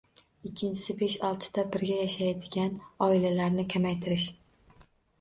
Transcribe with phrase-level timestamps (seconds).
[0.49, 4.29] Ikkinchisi, besh-oltita birga yashaydigan oilalarni kamaytirish.